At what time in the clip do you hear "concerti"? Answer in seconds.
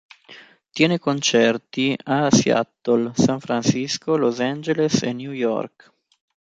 0.97-1.95